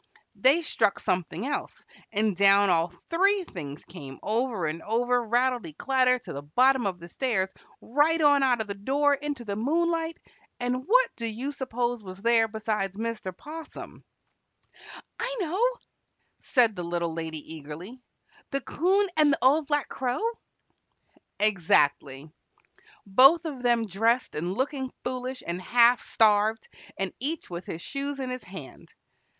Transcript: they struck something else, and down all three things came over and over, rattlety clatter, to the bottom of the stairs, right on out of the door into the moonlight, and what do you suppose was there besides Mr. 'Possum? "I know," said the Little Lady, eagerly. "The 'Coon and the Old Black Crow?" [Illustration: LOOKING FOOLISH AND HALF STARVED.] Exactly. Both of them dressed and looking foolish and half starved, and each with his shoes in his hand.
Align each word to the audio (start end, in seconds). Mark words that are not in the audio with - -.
they 0.35 0.63
struck 0.63 0.97
something 0.99 1.45
else, 1.45 1.85
and 2.11 2.35
down 2.35 2.71
all 2.71 2.91
three 3.11 3.43
things 3.43 3.85
came 3.85 4.17
over 4.23 4.65
and 4.65 4.81
over, 4.81 5.21
rattlety 5.27 5.73
clatter, 5.77 6.17
to 6.17 6.33
the 6.33 6.41
bottom 6.41 6.87
of 6.87 6.99
the 6.99 7.07
stairs, 7.07 7.51
right 7.81 8.19
on 8.19 8.41
out 8.41 8.61
of 8.61 8.65
the 8.65 8.73
door 8.73 9.13
into 9.13 9.45
the 9.45 9.55
moonlight, 9.55 10.17
and 10.59 10.87
what 10.87 11.15
do 11.15 11.27
you 11.27 11.51
suppose 11.51 12.01
was 12.01 12.19
there 12.23 12.47
besides 12.47 12.95
Mr. 12.97 13.31
'Possum? 13.37 14.03
"I 15.19 15.37
know," 15.39 15.63
said 16.41 16.75
the 16.75 16.81
Little 16.83 17.13
Lady, 17.13 17.37
eagerly. 17.55 18.01
"The 18.49 18.61
'Coon 18.61 19.07
and 19.15 19.31
the 19.33 19.45
Old 19.45 19.67
Black 19.67 19.87
Crow?" 19.87 20.17
[Illustration: 21.39 21.69
LOOKING 21.69 21.69
FOOLISH 21.69 21.71
AND 21.75 21.77
HALF 21.77 21.91
STARVED.] 21.91 22.31
Exactly. 22.31 22.31
Both 23.05 23.45
of 23.45 23.61
them 23.61 23.85
dressed 23.85 24.33
and 24.33 24.53
looking 24.55 24.91
foolish 25.03 25.43
and 25.45 25.61
half 25.61 26.01
starved, 26.03 26.67
and 26.97 27.13
each 27.19 27.51
with 27.51 27.67
his 27.67 27.83
shoes 27.83 28.19
in 28.19 28.31
his 28.31 28.43
hand. 28.45 28.91